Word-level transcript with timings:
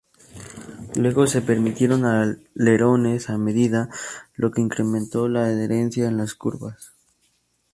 Luego 0.95 1.27
se 1.27 1.43
permitieron 1.43 2.05
alerones 2.05 3.29
a 3.29 3.37
medida, 3.37 3.89
lo 4.33 4.49
que 4.49 4.61
incrementó 4.61 5.27
la 5.27 5.43
adherencia 5.45 6.07
en 6.07 6.17
las 6.17 6.33
curvas. 6.33 6.93